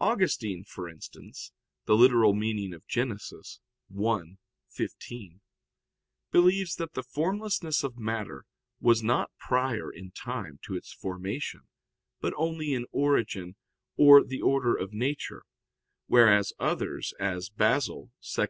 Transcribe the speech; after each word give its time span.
Augustine 0.00 0.62
for 0.64 0.86
instance 0.86 1.50
(Gen. 1.88 1.94
ad 3.10 3.18
lit. 3.32 3.40
i, 4.04 4.22
15), 4.68 5.40
believes 6.30 6.74
that 6.74 6.92
the 6.92 7.02
formlessness 7.02 7.82
of 7.82 7.96
matter 7.96 8.44
was 8.82 9.02
not 9.02 9.30
prior 9.38 9.90
in 9.90 10.10
time 10.10 10.58
to 10.62 10.76
its 10.76 10.92
formation, 10.92 11.62
but 12.20 12.34
only 12.36 12.74
in 12.74 12.84
origin 12.92 13.56
or 13.96 14.22
the 14.22 14.42
order 14.42 14.76
of 14.76 14.92
nature, 14.92 15.42
whereas 16.06 16.52
others, 16.58 17.14
as 17.18 17.48
Basil 17.48 18.10
(Hom. 18.36 18.40